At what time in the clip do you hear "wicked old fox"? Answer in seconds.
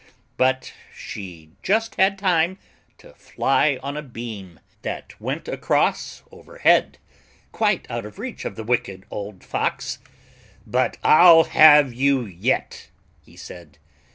8.63-9.99